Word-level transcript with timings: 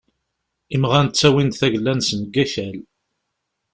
Imɣan 0.75 1.07
ttawin-d 1.07 1.53
tagella-nsen 1.59 2.19
deg 2.23 2.35
wakal. 2.35 2.77